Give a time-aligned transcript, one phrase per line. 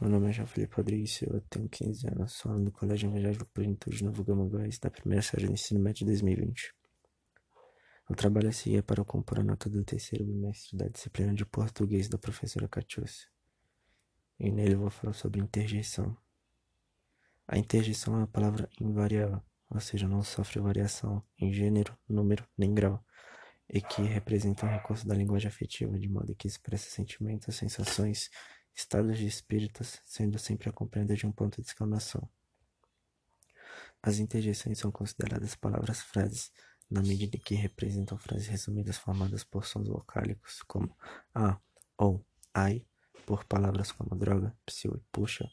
[0.00, 3.46] Meu nome é João Felipe Rodrigues, eu tenho 15 anos, sou aluno do Colégio Evangélico
[3.88, 6.74] de Novo Gama Góis, da primeira série do ensino médio de 2020.
[8.10, 11.46] O trabalho a seguir é para compor a nota do terceiro bimestre da disciplina de
[11.46, 13.28] português da professora Catiúcia.
[14.38, 16.14] E nele eu vou falar sobre interjeição.
[17.46, 19.40] A interjeição é uma palavra invariável,
[19.70, 23.02] ou seja, não sofre variação em gênero, número nem grau,
[23.70, 28.28] e que representa um recurso da linguagem afetiva, de modo que expressa sentimentos, sensações
[28.74, 32.28] estados de espíritos, sendo sempre acompanhada de um ponto de exclamação.
[34.02, 36.52] As interjeições são consideradas palavras-frases,
[36.90, 40.94] na medida que representam frases resumidas formadas por sons vocálicos, como
[41.34, 41.58] a,
[41.96, 42.84] ou, ai,
[43.24, 45.48] por palavras como droga, psiu e puxa,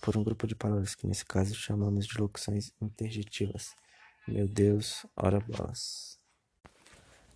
[0.00, 3.74] por um grupo de palavras que nesse caso chamamos de locuções interjetivas.
[4.26, 6.18] Meu Deus, ora bolas.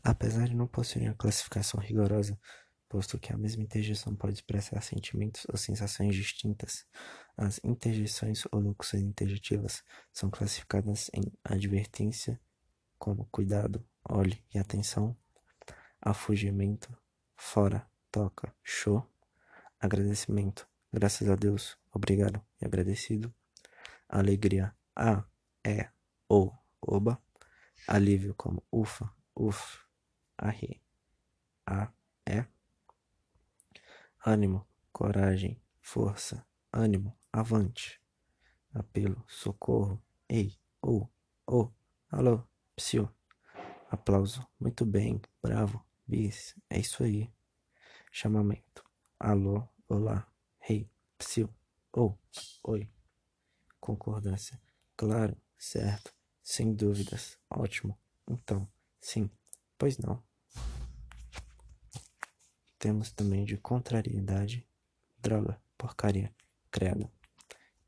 [0.02, 2.38] Apesar de não possuir uma classificação rigorosa,
[2.88, 6.86] posto que a mesma interjeição pode expressar sentimentos ou sensações distintas.
[7.36, 12.40] As interjeições ou locuções interjetivas são classificadas em advertência,
[12.98, 15.16] como cuidado, olhe e atenção,
[16.00, 16.96] afugimento,
[17.34, 19.06] fora, toca, show,
[19.80, 23.34] agradecimento, graças a Deus, obrigado e agradecido,
[24.08, 25.24] alegria, a,
[25.64, 25.90] é,
[26.28, 27.20] ou, oba,
[27.86, 29.84] alívio como ufa, uf,
[30.38, 30.80] arre,
[31.66, 31.92] a,
[34.28, 38.02] ânimo, coragem, força, ânimo, avante,
[38.74, 41.08] apelo, socorro, ei, ou,
[41.46, 41.70] oh,
[42.10, 42.42] alô,
[42.74, 43.08] psiu,
[43.88, 47.32] aplauso, muito bem, bravo, bis, é isso aí,
[48.10, 48.82] chamamento,
[49.16, 50.26] alô, olá,
[50.58, 51.48] rei, psiu,
[51.92, 52.18] ou,
[52.64, 52.90] oi,
[53.78, 54.60] concordância,
[54.96, 57.96] claro, certo, sem dúvidas, ótimo,
[58.26, 58.68] então,
[59.00, 59.30] sim,
[59.78, 60.20] pois não.
[62.78, 64.66] Temos também de contrariedade,
[65.18, 66.34] droga, porcaria,
[66.70, 67.10] credo,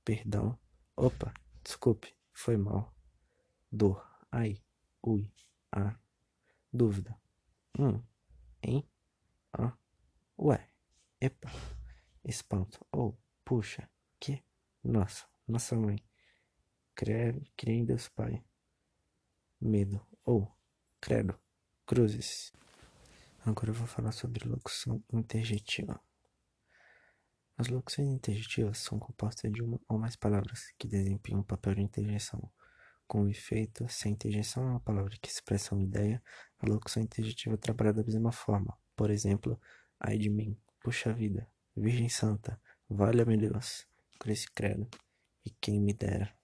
[0.04, 0.58] perdão,
[0.96, 2.94] opa, desculpe, foi mal,
[3.70, 4.62] dor, ai,
[5.02, 5.30] ui,
[5.70, 5.94] a,
[6.72, 7.20] dúvida,
[7.78, 8.02] hum,
[8.62, 8.88] hein,
[9.52, 9.76] ah,
[10.38, 10.68] ué,
[11.20, 11.50] epa,
[12.24, 14.42] espanto, ou, oh, puxa, que,
[14.82, 15.98] nossa, nossa mãe,
[16.94, 18.42] credo, creio em Deus Pai,
[19.60, 20.52] medo, ou, oh,
[21.00, 21.38] credo,
[21.86, 22.52] cruzes.
[23.44, 26.00] Agora eu vou falar sobre locução interjetiva.
[27.56, 31.82] As locuções interjetivas são compostas de uma ou mais palavras que desempenham um papel de
[31.82, 32.50] interjeição.
[33.06, 36.22] Com efeito, se a interjeição é uma palavra que expressa uma ideia,
[36.58, 38.78] a locução interjetiva trabalha da mesma forma.
[38.94, 39.58] Por exemplo,
[39.98, 43.86] ai de mim, puxa vida, Virgem Santa, valha-me Deus,
[44.20, 44.86] Cristo credo,
[45.44, 46.37] e quem me dera.